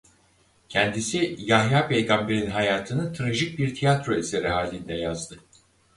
[0.69, 5.37] Kendisi Yahya' peygamberin hayatını trajik bir tiyatro eseri halinde yazdı.